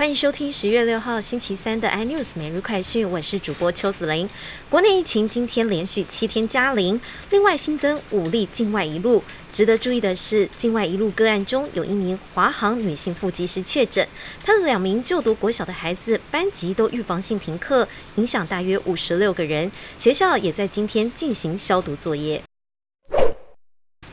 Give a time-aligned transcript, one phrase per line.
[0.00, 4.26] 欢迎收听十月六号星期三的 iNews 每日快讯，我是主播邱子玲。
[4.70, 6.98] 国内疫情今天连续七天加零，
[7.28, 9.22] 另外新增五例境外一路。
[9.52, 14.08] 值得注意的是，境外一路个案中有一名华航女性副机师确诊，
[14.42, 19.70] 她的两名就读国小的孩子班级都预防性停课，影响大约五十六个人。
[19.98, 22.42] 学校也在今天进行消毒作业。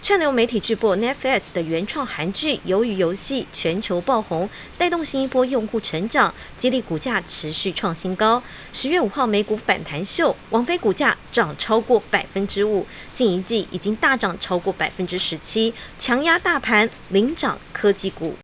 [0.08, 8.42] 串流媒体巨播 Netflix 的原创韩剧《鱿鱼游戏》全球爆红，带动新一波用户成长，激励股价持续创新高。
[8.72, 18.38] 十月五号美股反弹秀，王菲股价涨超过百分之五，近一季已经大涨超过百分之十七，强压大盘，领涨科技股。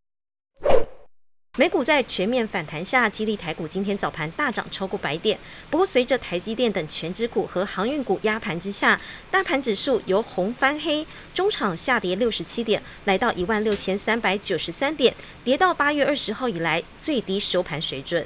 [1.56, 5.38] 美股在全面反弹下，激励台股今天早盘大涨超过百点。
[5.70, 18.26] 不过，随着台积电等全指股和航运股压盘之下，大盘指数由红翻黑，中场下跌六十七点，来到一万六千三百九十三点，跌到八月二十号以来最低收盘水准。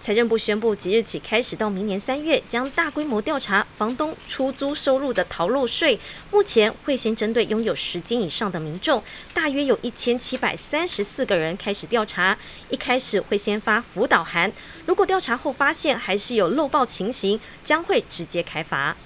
[0.00, 6.00] 财政部宣布，即日起开始到明年三月，将大规模调查房东出租收入的逃漏税。
[6.30, 9.02] 目前会先针对拥有十间以上的民众，
[9.34, 12.36] 大约有一千七百三十四个人开始调查。
[12.70, 14.50] 一开始会先发辅导函，
[14.86, 18.96] 如果调查后发现还是有漏报情形，将会直接开罚。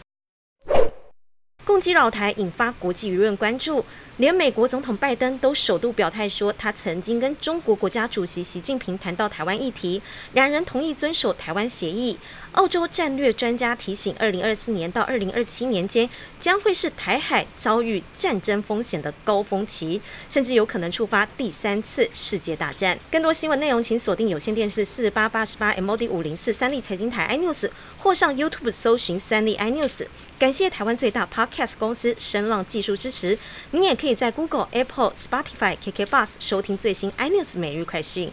[1.64, 3.82] 攻击老台引发国际舆论关注，
[4.18, 10.02] 连美国总统拜登都首度表态说，他曾经跟中国国家主席习近平谈到台湾议题，
[10.34, 12.18] 两人同意遵守台湾协议。
[12.52, 22.96] 澳洲战略专家提醒，二零二四年到二零二七年间将会是台海遭遇战争风险的高峰期，甚至有可能触发第三次世界大战。
[23.10, 27.68] 更多新闻内容，请锁定有线电视四八八十八 MOD 五零四三立财经台 iNews，
[27.98, 30.06] 或上 YouTube 搜寻三立 iNews。
[30.38, 33.38] 感谢台湾最大 Park Cast 公司声浪技术支持。
[33.70, 38.32] 你也可以在 Google、Apple、Spotify、KK Bus 收听最新 iNews 每日快讯。